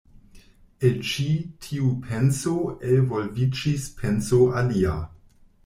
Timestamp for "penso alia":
4.03-4.99